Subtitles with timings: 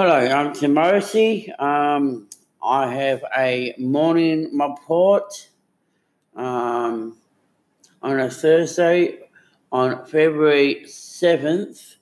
[0.00, 1.52] Hello, I'm Timothy.
[1.58, 2.28] Um,
[2.62, 5.50] I have a morning report
[6.36, 7.16] um,
[8.00, 9.18] on a Thursday
[9.72, 11.96] on February 7th,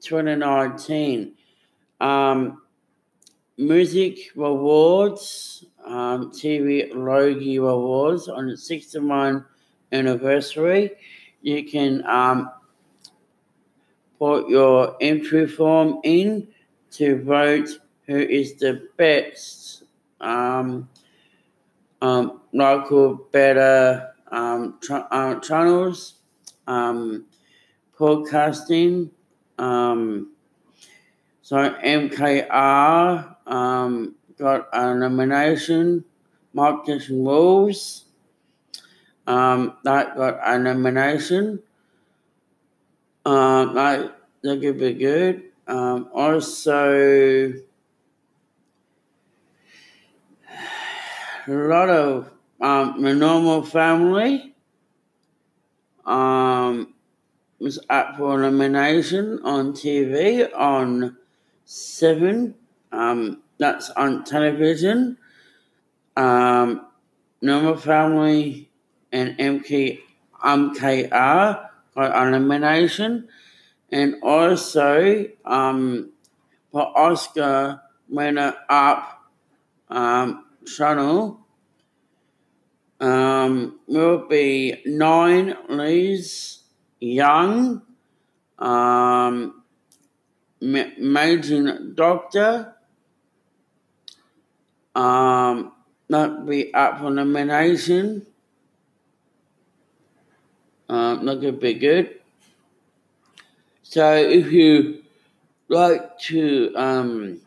[0.00, 1.34] 2019.
[2.00, 2.62] Um,
[3.56, 9.44] music rewards, um, TV Logie rewards on the 61
[9.92, 10.90] anniversary.
[11.42, 12.50] You can um,
[14.18, 16.48] put your entry form in
[16.92, 17.68] to vote
[18.06, 19.84] who is the best
[20.20, 20.88] um,
[22.00, 26.14] um, local better um, uh, channels,
[26.66, 27.26] um,
[27.98, 29.10] podcasting.
[29.58, 30.32] Um,
[31.42, 36.04] so MKR um, got a nomination.
[36.52, 38.06] Marketing Rules
[39.26, 41.60] um, that got a nomination.
[43.24, 45.42] Um, that that could be good.
[45.66, 47.52] Um, also,
[51.48, 54.54] a lot of um, the normal family
[56.04, 56.94] um,
[57.58, 61.16] was up for nomination on TV on
[61.64, 62.54] Seven.
[62.92, 65.18] Um, that's on television.
[66.16, 66.86] Um,
[67.42, 68.70] normal family
[69.12, 69.98] and MK,
[70.44, 73.28] MKR got a nomination
[73.90, 76.10] and also um,
[76.72, 79.30] for Oscar winner up
[79.88, 81.46] um, channel
[83.00, 86.60] um, will be nine Lee's
[86.98, 87.82] Young,
[88.58, 89.62] um,
[90.62, 92.74] Amazing Doctor,
[94.94, 95.72] um,
[96.08, 98.26] that be up for nomination.
[100.88, 102.20] Um, that could be good.
[103.88, 105.04] So if you
[105.68, 107.40] like to um,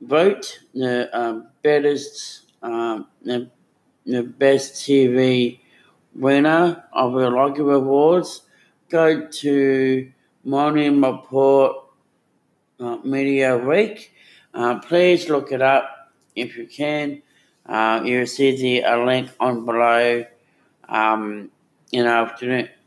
[0.00, 3.50] vote the um, best um, the,
[4.06, 5.60] the best TV
[6.14, 8.42] winner of the Logie Awards,
[8.88, 10.10] go to
[10.42, 11.76] Morning Report
[12.80, 14.10] uh, Media Week.
[14.54, 17.20] Uh, please look it up if you can.
[17.66, 20.24] Uh, you'll see the a link on below.
[20.88, 21.50] Um,
[21.92, 22.30] you know,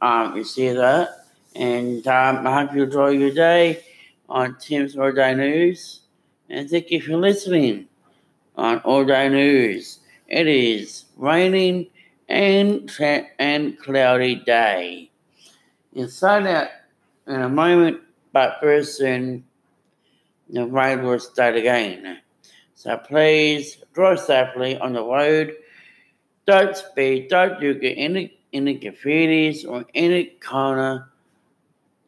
[0.02, 1.21] um, you see that.
[1.56, 3.84] And um, I hope you enjoy your day
[4.30, 6.02] on Tim's All Day News.
[6.50, 7.88] And thank you for listening
[8.56, 10.00] on All Day News.
[10.28, 11.88] It is raining
[12.30, 12.90] and
[13.38, 15.12] and cloudy day.
[15.94, 16.70] It's sun out
[17.28, 18.00] in a moment,
[18.32, 19.44] but very soon
[20.50, 22.20] the rain will start again.
[22.76, 25.54] So please drive safely on the road.
[26.46, 27.28] Don't speed.
[27.30, 31.11] Don't do any any graffitis or any corner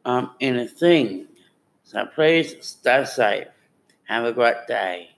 [0.04, 1.28] um, anything.
[1.84, 3.48] So please stay safe.
[4.04, 5.13] Have a great day.